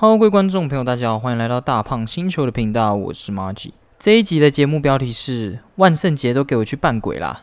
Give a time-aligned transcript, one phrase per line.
[0.00, 3.74] Hello，各位观众朋友，大家好，欢迎来到大胖星球的频道，我是马吉。
[3.98, 7.42] 这一集的节目标题是“万圣节都给我去扮鬼啦”。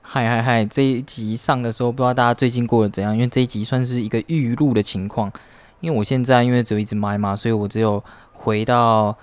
[0.00, 0.64] 嗨嗨嗨！
[0.64, 3.14] 这一集上的时候，不知道大家最近过得怎样？
[3.14, 5.32] 因为这一集算是一个预录的情况。
[5.82, 8.02] 因为我现在因为只有一只麦嘛，所以我只有
[8.32, 9.14] 回到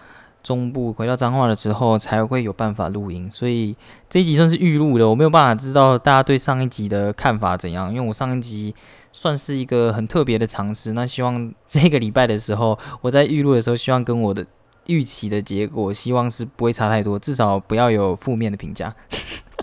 [0.44, 3.76] 中部，回到彰化了之后才会有办法录音，所以
[4.10, 7.90] 这一集算是预录的，我没有办法知道大家对上一集的看法怎样。
[7.94, 8.76] 因为我上一集
[9.12, 14.46] 算是一个很特别的尝试，那希望这个礼拜的时候，我在预录的时候，希望跟我的
[14.88, 18.94] 预期的结果，希望是不会差太多，至少不要有负面的评价。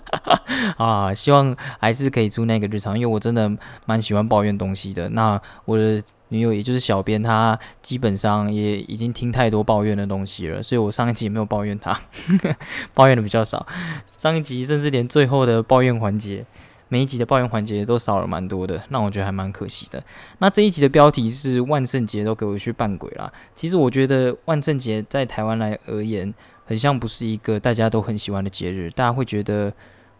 [0.77, 3.51] 啊，希望还是可以出那个日常，因为我真的
[3.85, 5.09] 蛮喜欢抱怨东西的。
[5.09, 11.97] 那我的女友也就是小编，她基本上也已经听太多抱怨的东西了，所以我上一集也没有抱怨她，
[12.93, 13.65] 抱怨的比较少。
[14.09, 16.45] 上一集甚至连最后的抱怨环节，
[16.89, 20.03] 每一集的抱怨环节都少了蛮多的，那我觉得还蛮可惜的。
[20.39, 23.31] 那这一集的标题是万圣节都给我去扮鬼啦。
[23.55, 26.33] 其实我觉得万圣节在台湾来而言，
[26.67, 29.73] 很像不是一个大家都很喜欢的节日，大家会觉得。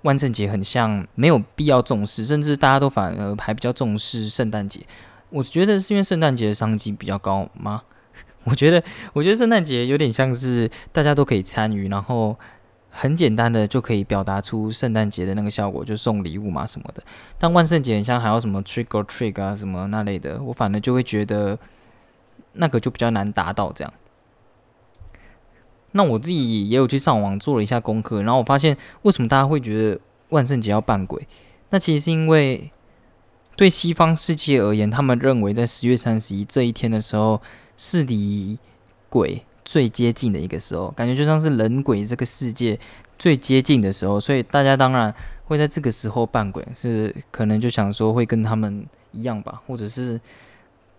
[0.03, 4.80] 万圣节很像没有必要重视，甚至大家都反而还比较重视圣诞节。
[5.31, 7.81] 我觉得是因为圣诞节的商机比较高吗？
[8.45, 8.81] 我觉得，
[9.12, 12.38] 我觉得圣诞节有点像是大家都可以参与，然后
[12.90, 17.03] 很简单的就可以表达出圣诞节的那个效果，就送礼物嘛什么的。
[17.40, 21.58] 但万圣节很像还要什么 trick or trick 啊什么那类的，我反而就会觉得
[22.53, 23.92] 那个就比较难达到这样。
[25.93, 31.27] 那我自己也有去上网做了一下功课，然后我发现为什么大家会觉得万圣节要扮鬼？
[31.69, 32.71] 那其实是因为
[33.55, 37.41] 对西方世界而言，他们认为在十月三十一这一天的时候
[37.77, 38.59] 是离
[39.09, 42.79] 鬼最接近的一个时候，感觉就像是人鬼这个世界
[43.17, 45.13] 最接近的时候，所以大家当然
[45.45, 50.19] 会在这个时候扮鬼，是可能就想说会跟他们一样吧，或者是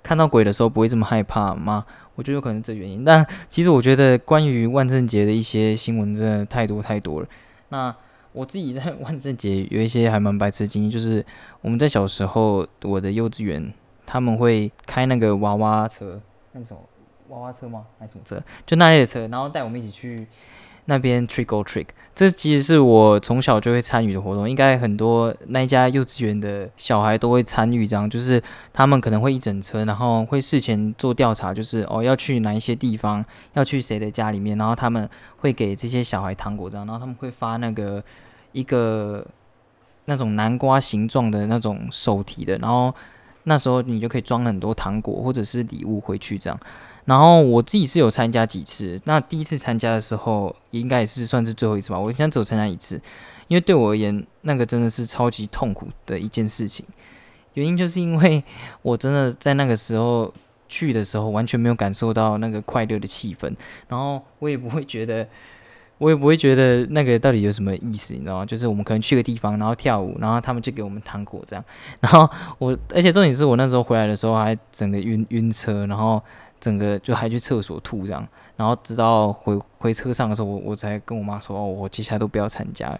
[0.08, 1.84] 看到鬼的时候不会这么害怕吗？
[2.14, 7.28] 我觉得有可能这原因，但其实我觉得关于万圣节的一些新闻真的太多太多了。
[7.69, 7.94] 那
[8.32, 11.22] 我自己在万圣节有一些还蛮白痴的经历，就是
[11.60, 13.70] 我们在小时候，我的幼稚园
[14.06, 16.19] 他们会开那个娃娃车，
[16.52, 16.80] 那什么
[17.28, 17.84] 娃娃车吗？
[17.98, 18.42] 还是什么车？
[18.64, 20.26] 就那类的车，然后带我们一起去。
[20.91, 21.84] 那边 trick or trick，
[22.15, 27.87] 这其实是我从小就会参与的活动，应该很多那一家幼稚园的小孩都会参与。
[27.87, 33.22] 这样就是他们可能会一整车，然后会事前做调查，就是哦要去哪一些地方，
[33.53, 35.06] 要去谁的家里面，然后他们
[35.37, 38.03] 会给这些小孩糖果这样，然后他们会发那个
[38.53, 39.26] 一个
[40.06, 42.94] 那种南瓜形状的那种手提的，然后
[43.44, 46.59] 那时候你就可以装很多糖果或者是礼物回去这样。
[47.08, 51.98] 然后我自己是有参加几次，那第一次参加的时候，应该也是算是最后一次吧。
[51.98, 53.00] 我现在只有参加一次，
[53.46, 56.84] 因为对我而言，那个真的是超级痛苦的一件事情。
[57.54, 58.44] 原因就是因为
[58.82, 60.30] 我真的在那个时候
[60.69, 63.50] 去的时候，完全没有感受到那个快乐的气氛，
[63.88, 65.26] 然后我也不会觉得，
[65.96, 68.44] 我也不会觉得那个到底有什么意思，你知道吗？
[68.44, 71.64] 就是我们可能去个地方，然后跳舞，然后他们就给我们糖果这样。
[72.00, 76.22] 然后我，而且重点是我那时候回来的时候还整个晕晕车，然后。
[76.60, 78.26] 整个就还去厕所吐这样，
[78.56, 82.98] 然后直到回回车上的时候，我我才跟我妈说，哦，我接下来都不要参加。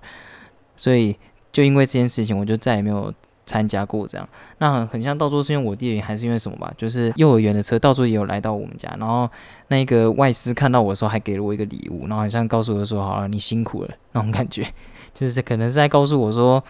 [0.77, 1.17] 所以
[1.51, 3.13] 就因为这件事情，我就再也没有
[3.45, 4.29] 参加过这样。
[4.59, 6.73] 那很很像到候是因为我弟弟，还是因为什么吧？
[6.77, 9.29] 就是幼儿园的车到候也有来到我们家，然后
[9.69, 14.65] 那个外师看到我的时候，还给了我一个礼物，然后好像告诉我说，好了，你辛苦了那种感觉，
[15.13, 16.63] 就是可能是在告诉我说，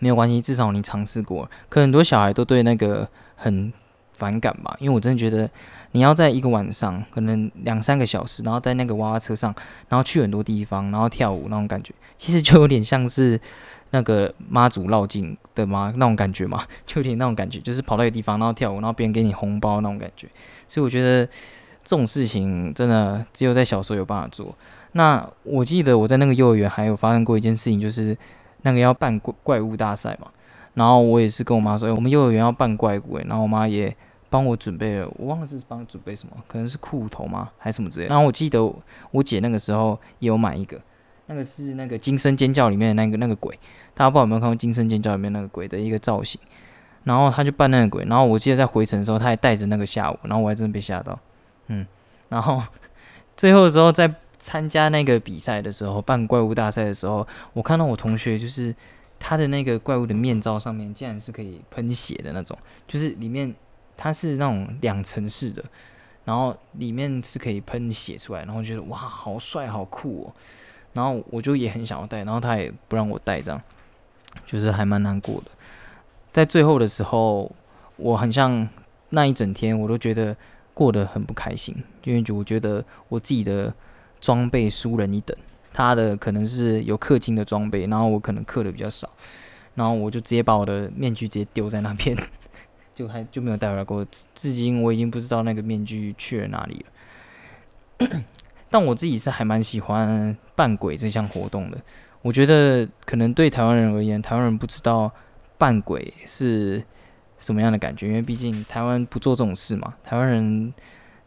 [0.00, 1.48] 没有关系，至少你尝试过。
[1.68, 3.72] 可很多小孩都对那个很。
[4.22, 5.50] 反感吧，因为我真的觉得
[5.90, 9.52] 你要在一个晚上，可能两三个小时，然后在那个娃娃车上，
[9.88, 13.40] 然后去很多地方，然后跳舞那种感觉，其实就有点像是
[13.90, 20.28] 那个妈祖绕境的嘛那种感觉嘛， 就有点那种感觉，就是跑到一个地方，然后跳舞，然后别人给你红包那种感觉。
[20.68, 21.26] 所以我觉得
[21.82, 24.54] 这种事情真的只有在小时候有办法做。
[24.92, 28.16] 那我记得我在那个幼儿园还有发生过一件事情，就是
[28.62, 30.28] 那个要办怪怪物大赛嘛，
[30.74, 33.94] 然后我也是跟我妈说，我们幼儿园要办怪物，然后我妈也。
[34.32, 38.06] 帮我准备了，我忘了是帮准备什么，可能是裤头吗，还是什么之类。
[38.06, 38.64] 然后我记得
[39.10, 40.80] 我姐那个时候也有买一个，
[41.26, 43.54] 那个是那个《惊声尖叫》里面的那个那个鬼，
[43.92, 46.40] 大家不知道有没有看过《惊声尖叫》里面那个鬼的一个造型。
[47.04, 51.18] 然后他就扮那个鬼，然后我记得在回程的时候，他还带着那个下午，然后我还真的被吓到，
[51.66, 51.86] 嗯。
[52.30, 52.62] 然后
[53.36, 58.74] 最后的时候，在参加那个比赛的时候，办怪物大赛的时候，我看到我同学就是
[59.18, 62.56] 他的那个怪物的面罩上面竟然是可以喷血的那种，
[62.86, 63.54] 就是里面。
[63.96, 65.64] 它是那种两层式的，
[66.24, 70.34] 然后里面是可以喷血出来，然后觉得哇，好帅，好酷哦。
[70.92, 73.60] 然后我就也很想要戴，然后他也不让我戴，这样
[74.44, 75.50] 就是还蛮难过的。
[76.30, 77.50] 在最后的时候，
[77.96, 78.68] 我很像
[79.10, 80.36] 那一整天，我都觉得
[80.74, 81.74] 过得很不开心，
[82.04, 83.72] 因为就我觉得我自己的
[84.20, 85.36] 装备输人一等，
[85.72, 89.08] 他的可能是有氪金的装备，然后我可能氪的比较少，
[89.74, 92.14] 然后我就直接把我的面具直接丢在那边，
[92.94, 94.04] 就还就没有带回来过。
[94.34, 96.84] 至今我已经不知道那个面具去了哪里
[97.98, 98.22] 了。
[98.70, 101.78] 但我自己是还蛮喜欢扮鬼这项活动的。
[102.22, 105.12] 我觉得可能对台湾人而言，台湾人不知道
[105.58, 106.82] 扮鬼是
[107.38, 109.94] 什么样的感觉，因为毕竟台湾不做这种事嘛。
[110.02, 110.72] 台湾人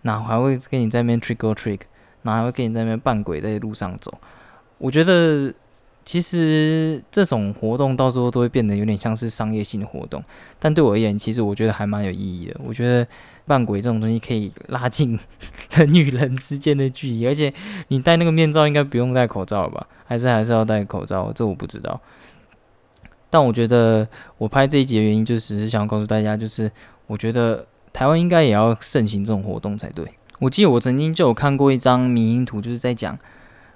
[0.02, 1.82] 哪还会跟你在那边 trick or trick，
[2.24, 4.18] 哪还会跟你在那边扮鬼在路上走？
[4.78, 5.54] 我觉得。
[6.06, 10.24] 其实这种活动到最后都会变得有点像是商业性的活动，
[10.60, 12.62] 但对我而言，其实我觉得还蛮有意义的。
[12.64, 13.08] 我觉得
[13.46, 15.20] 扮鬼这种东西可以拉近
[15.72, 17.52] 人与人之间的距离，而且
[17.88, 19.88] 你戴那个面罩应该不用戴口罩吧？
[20.06, 21.34] 还是还是要戴口罩？
[21.34, 22.00] 这我不知道。
[23.32, 26.72] 但我觉得我拍这一集的原因，就只是想要告诉大家，就是
[27.08, 30.06] 我觉得台湾应该也要盛行这种活动才对。
[30.38, 33.18] 我记得我曾经就有看过一张迷因图，就是在讲。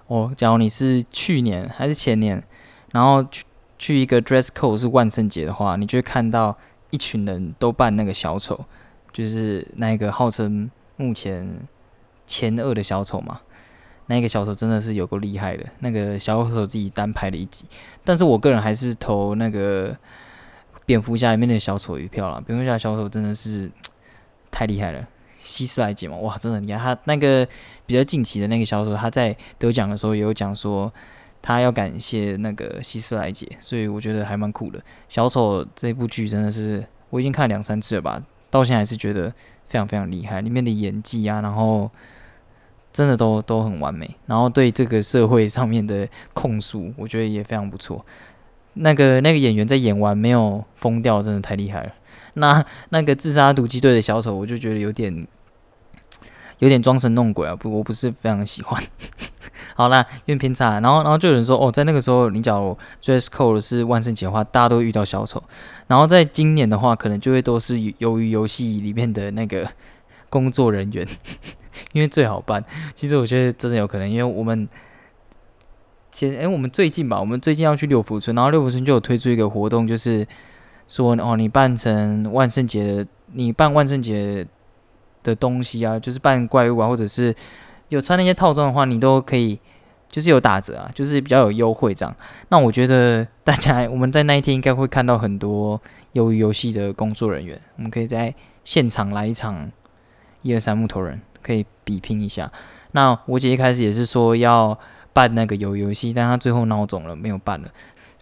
[0.09, 2.43] 哦，假如你是去年还是前年，
[2.91, 3.45] 然后去
[3.77, 6.57] 去一个 dress code 是万圣节的话，你就会看到
[6.89, 8.65] 一群人都扮那个小丑，
[9.13, 11.47] 就是那个号称目前
[12.25, 13.41] 前二的小丑嘛。
[14.07, 17.65] 那个小丑真的是有够厉害的，那个小丑自己单拍了一集。
[18.03, 19.95] 但是我个人还是投那个
[20.87, 23.69] 蝙蝠侠里面的小丑一票了，蝙蝠侠小丑真的是
[24.49, 25.07] 太厉害了。
[25.49, 27.45] 希斯莱杰嘛，哇，真的，你看他那个
[27.85, 30.93] 比较近期的那个销售，他在得奖的时候也有讲说，
[31.41, 34.79] 他要感谢那个希斯莱杰，所以我觉得还蛮酷的。
[35.07, 39.33] 小丑这部剧真的是我已经看两三次了吧，到现在还是觉得
[39.65, 41.89] 非常非常厉害，里面的演技啊，然后
[42.93, 48.05] 真的都都很完美，然后对这个社会上面的控诉，我觉得也非常不错。
[48.73, 51.93] 那个那个演员在演完没有疯掉，真的太厉害了。
[52.35, 55.27] 那那个自杀毒击队的小丑，我就觉得有点。
[56.59, 58.81] 有点装神弄鬼啊，不，我不是非常喜欢。
[59.75, 60.79] 好啦，有点偏差。
[60.81, 65.41] 然后，然后就有人说，哦，在那个时候，你假如 dress code 是万圣节的话，大家都遇到小丑。
[65.87, 69.69] 然后，在今年的话，可能就会都是由于游戏里面的那个
[70.29, 71.07] 工作人员，
[71.93, 72.63] 因为最好办。
[72.93, 74.67] 其实我觉得真的有可能，因为我们
[76.11, 80.27] 先，哎，我们最近吧，我们最近要去六福村，然后六福村就有推出一个活动，就是
[80.89, 84.45] 说，哦，你扮成万圣节，你扮万圣节。
[85.23, 87.35] 的东西啊，就是扮怪物啊，或者是
[87.89, 89.59] 有穿那些套装的话，你都可以，
[90.09, 92.15] 就是有打折啊，就是比较有优惠这样。
[92.49, 95.81] 那我觉得大家我们在那一天应该会看到很多
[96.13, 98.33] 鱿鱼游戏的工作人员，我们可以在
[98.63, 99.71] 现场来一场
[100.41, 102.51] 一二三木头人，可以比拼一下。
[102.91, 104.77] 那我姐一开始也是说要
[105.13, 107.69] 办那个鱿鱼游戏，但她最后闹肿了，没有办了。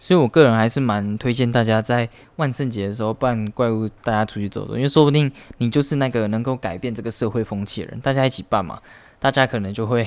[0.00, 8.00] 所以，我个人还是蛮推荐大家在万圣节的时候扮怪物，大家出去走走，因为说不定你就是那个能够改变这个社会风气的人。
[8.00, 8.80] 大家一起扮嘛，
[9.18, 10.06] 大家可能就会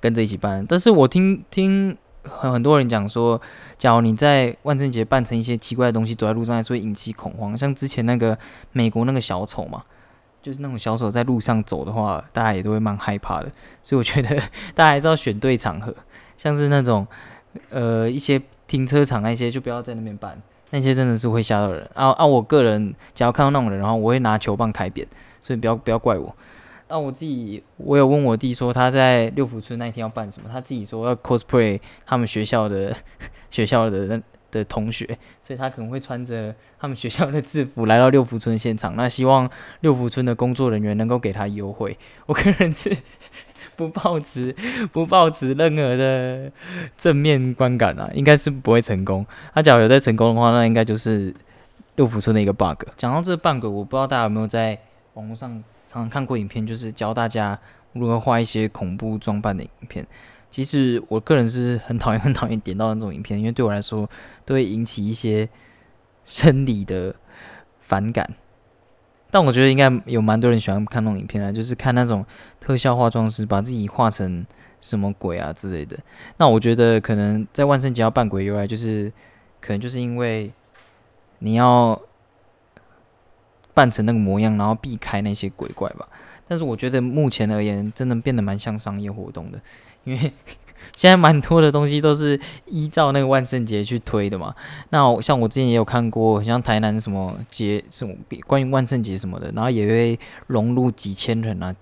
[0.00, 0.64] 跟着一起扮。
[0.64, 3.40] 但是我听听很很多人讲说，
[3.76, 7.58] 假如你在万圣节扮成一些奇怪的东西，走在路上还是会引起恐慌。
[7.58, 8.38] 像之前那个
[8.70, 9.82] 美国那个小丑嘛，
[10.40, 13.50] 就是那种小丑在路上走的话，大家也都会蛮害怕的。
[13.82, 14.36] 所以我觉得
[14.72, 15.92] 大家还是要选对场合，
[16.36, 17.04] 像是那种
[17.70, 18.40] 呃一些。
[18.66, 22.26] 停车场那些就不要在那边办，那些真的是会吓到人啊啊！
[22.26, 25.06] 我个人只要看到那种人，然后我会拿球棒开扁，
[25.40, 26.34] 所以不要不要怪我。
[26.88, 32.94] 那我自己，我有问我弟说他在六福村那一天要办什么，他自己说要 cosplay 他们学校的
[33.50, 34.20] 学校的
[34.56, 38.96] 的同学，所以他可能会穿着他们学校的制服来到六福村现场。
[38.96, 39.48] 那希望
[39.80, 41.96] 六福村的工作人员能够给他优惠。
[42.26, 42.96] 我个人是。
[43.74, 44.56] 不抱持
[44.90, 46.50] 不抱持任何的
[46.96, 49.26] 正面观感啊，应该是不会成功。
[49.52, 51.34] 他假如有在成功的话，那应该就是
[51.96, 52.88] 六福村的一个 bug。
[52.96, 54.78] 讲到这 bug，我不知道大家有没有在
[55.12, 55.50] 网络上
[55.86, 57.58] 常常看过影片，就是教大家
[57.92, 60.06] 如何画一些恐怖装扮的影片。
[60.56, 64.08] 其实我个人是很讨厌 很讨厌点到那种影片，因为对我来说
[64.46, 65.46] 都会引起一些
[66.24, 67.14] 生理的
[67.78, 68.34] 反感。
[69.30, 72.24] 但我觉得应该有蛮多人喜欢看那种影片啊，就是看那种
[72.58, 74.46] 特效化妆师把自己画成
[74.80, 75.98] 什么鬼啊之类的。
[76.38, 79.12] 那我觉得可能在万圣节要扮鬼由来，就是
[79.60, 80.50] 可能就是因为
[81.40, 82.00] 你要
[83.74, 86.08] 扮成那个模样，然后避开那些鬼怪吧。
[86.48, 89.60] 但是我觉得目前而言，真的变得蛮像商业活动的，
[90.06, 90.32] 因为。
[90.94, 94.54] 现在蛮多的东西都是依照那个万圣节去推的嘛。
[94.90, 98.14] 那像我之前也有看过，像台南什么节什么
[98.46, 101.74] 关于万圣节什么的，然后也会融入几千人啊，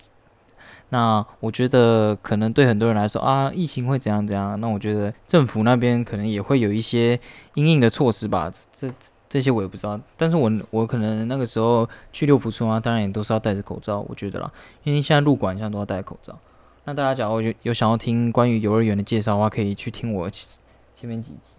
[0.88, 4.59] 那我觉得可能对很多人来说啊，疫情会怎样怎样。
[4.61, 7.21] 那我觉得政府那边可能也会有一些
[7.54, 8.50] 应应的措施吧。
[8.73, 8.90] 这
[9.28, 10.00] 这些我也不知道。
[10.16, 14.50] 但是我我可能那个时候去六福村啊，当然也都是要戴着口罩，我觉得啦，
[14.83, 16.37] 因为现在入馆像都要戴口罩。
[16.85, 21.57] 那大家假如有有想要听关于幼儿园的介绍的话，可以去听我前面几集，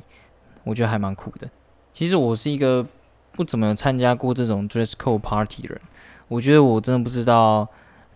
[0.63, 1.49] 我觉得还蛮酷的。
[1.93, 2.85] 其实我是一个
[3.31, 5.81] 不怎么参加过这种 dress code party 的人，
[6.27, 7.67] 我觉得我真的不知道。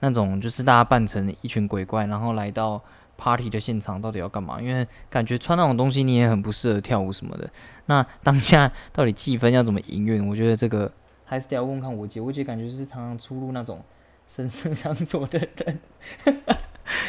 [0.01, 2.81] 那种就是大家扮成一群鬼怪，然后来到
[3.17, 4.57] party 的现场，到底要干嘛？
[4.61, 7.49] 因为感觉穿那种东西你也很不适合跳舞什么的。
[7.87, 10.25] 那当下到底气氛要怎么营运？
[10.25, 10.89] 我觉得这个
[11.25, 12.21] 还是得要问看我姐。
[12.21, 13.81] 我姐感觉就是常常出入那种
[14.29, 15.79] 神圣场所的人。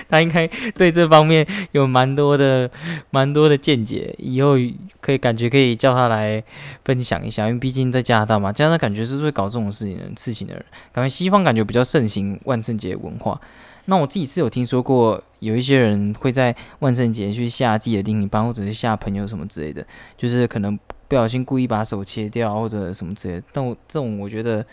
[0.09, 2.71] 他应该对这方面有蛮多的、
[3.11, 4.55] 蛮多的见解，以后
[5.01, 6.43] 可以感觉可以叫他来
[6.85, 13.41] 分享一下，因为毕竟在加拿大嘛，加拿大感觉是会搞这种事情的事情的人，感觉西方感觉比较盛行万圣节文化。
[13.87, 19.85] 那我自己是有听说过，有一些人会在万圣节去吓自己的另一半，或者是吓朋友什么之类的，
[20.17, 20.79] 就是可能
[21.09, 23.43] 不小心故意把手切掉或者什么之类的。
[23.53, 24.65] 但我这种我觉得。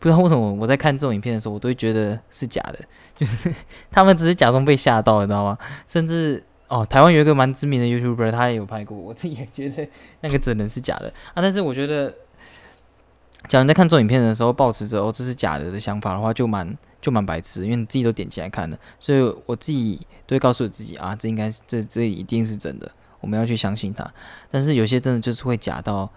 [0.00, 2.78] 不知道为什么我在看这种影片的时候，我都会觉得是假的，
[3.18, 3.54] 就是
[3.90, 5.58] 他们只是假装被吓到，你知道吗？
[5.86, 9.86] 甚至哦，台湾有一个蛮知名的 YouTuber，他也有拍过，我自己也觉得
[10.22, 11.42] 那个只能是假的啊。
[11.42, 12.14] 但是我觉得，
[13.46, 22.90] 假如在看这种影片的时候，保持着哦这是假的的想法的话，就蛮就蛮白痴，因为你自己都点进来看了，所以我自己都会告诉自己啊，这应该是这这一定是真的，
[23.20, 24.10] 我们要去相信它。
[24.50, 26.10] 但是有些真的就是会假到。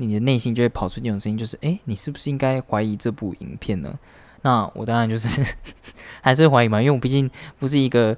[0.00, 3.98] 你的内心就会跑出那种声音，就是诶，你是不是应该怀疑这部影片呢？
[4.42, 5.56] 那我当然就是
[6.22, 7.28] 还是怀疑嘛，因为我毕竟
[7.58, 8.16] 不是一个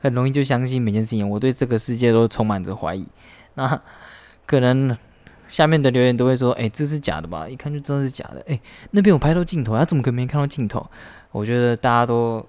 [0.00, 3.06] 很容易就相信每件事情，我对这个世界都充满着怀疑。
[3.54, 3.80] 那
[4.46, 4.96] 可能
[5.46, 7.48] 下面的留言都会说，诶，这是假的吧？
[7.48, 8.40] 一看就真的是假的。
[8.48, 8.60] 诶，
[8.90, 10.84] 那边有拍到镜头，他怎么可能没看到镜头？
[11.30, 12.44] 我觉得大家都，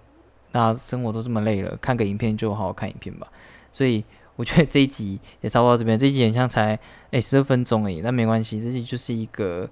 [0.52, 3.28] 大家生活都这么累了，看个影片就好好看影片吧。
[3.72, 4.04] 所以。
[4.36, 6.80] 我觉得这一集也差不多到这边，这一集好像才
[7.12, 9.70] 诶十二分钟而已，但没关系，这集就是一个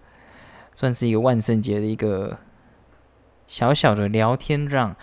[0.76, 2.38] 算是一个万圣节的一个
[3.48, 4.96] 小小的聊天让。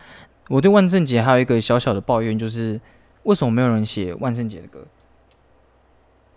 [0.49, 2.81] 我对万圣节还有一个小小的抱怨，就是
[3.25, 4.87] 为什么没有人写万圣节的歌？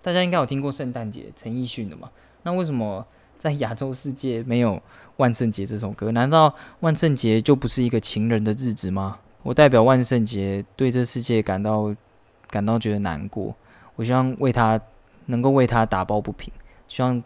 [0.01, 2.10] 大家应该有听过圣诞节陈奕迅的嘛？
[2.42, 3.06] 那为什么
[3.38, 4.82] 在亚洲世界没有
[5.18, 6.12] 万圣节这首歌？
[6.12, 9.20] 难道万圣节就不是一个情人的日子吗？
[9.44, 11.96] 我代表万圣节对这世界感到。
[12.51, 13.55] 感到觉得难过，
[13.96, 14.79] 我希望为他
[15.27, 16.51] 能够为他打抱不平，
[16.88, 17.24] 希望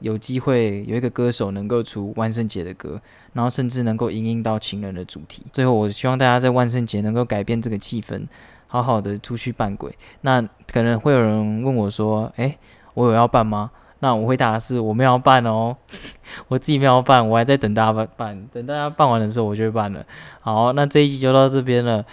[0.00, 3.00] 有机会有一个歌手能够出万圣节的歌，
[3.32, 5.46] 然后甚至能够引领到情人的主题。
[5.52, 8.26] 最后，我希望大家在万圣节能够改变这个气氛，
[8.66, 9.96] 好好的出去扮鬼。
[10.22, 12.58] 那可能会有人问我说：“诶，
[12.94, 15.74] 我有要办吗？”那我回答是：我没有办哦，
[16.48, 20.04] 我自己没有办，我还在等大家办办，等大家办完的时候我就会办了。
[20.40, 22.04] 好，那这一集就到这边了。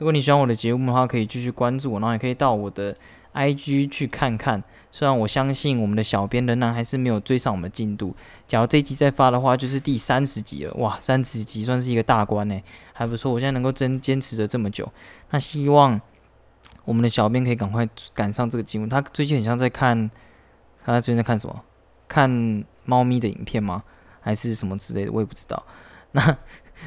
[0.00, 2.96] 如果你喜欢我的节目的话，可以继续关注我，然后也可以到我的
[3.34, 4.64] IG 去看看。
[4.90, 8.16] 虽然我相信我们的小编仍然还是没有追上我们的进度。
[8.48, 10.72] 假如这一集再发的话，就是第三十集了。
[10.78, 12.58] 哇，三十集算是一个大关呢，
[12.94, 13.30] 还不错。
[13.30, 14.90] 我现在能够真坚持着这么久，
[15.32, 16.00] 那希望
[16.84, 18.88] 我们的小编可以赶快赶上这个进度。
[18.88, 20.10] 他最近很像在看，
[20.82, 21.62] 他最近在看什么？
[22.08, 23.84] 看猫咪的影片吗？
[24.22, 25.12] 还是什么之类的？
[25.12, 25.62] 我也不知道。
[26.12, 26.38] 那。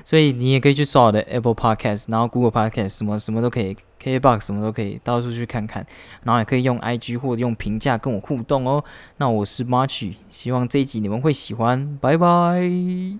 [0.04, 5.86] 所以你也可以去刷我的 Apple Podcast，然后 Google Podcast，什么什么都可以，KBox 什么都可以，到处去看看，
[6.24, 8.84] 然后也可以用 IG 或者用评价跟我互动哦。
[9.18, 13.20] 那我是 March，希望这一集你们会喜欢，拜拜。